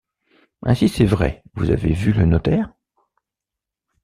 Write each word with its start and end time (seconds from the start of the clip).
Ainsi, 0.63 0.89
c’est 0.89 1.05
vrai, 1.05 1.43
vous 1.53 1.69
avez 1.69 1.93
vu 1.93 2.11
le 2.11 2.25
notaire? 2.25 2.73